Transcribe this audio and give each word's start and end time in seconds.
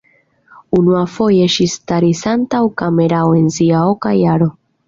Unuafoje 0.77 1.49
ŝi 1.57 1.67
staris 1.75 2.23
antaŭ 2.33 2.65
kamerao 2.83 3.39
en 3.43 3.47
sia 3.59 3.87
oka 3.95 4.19
jaro. 4.23 4.53